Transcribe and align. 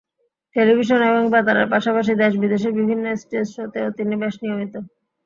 Television 0.55 0.99
এবং 1.09 1.23
বেতারের 1.33 1.67
পাশাপাশি 1.73 2.11
দেশ-বিদেশের 2.21 2.73
বিভিন্ন 2.79 3.05
স্টেজ 3.15 3.47
শোতেও 3.55 3.87
তিনি 3.97 4.13
বেশ 4.21 4.35
নিয়মিত। 4.43 4.73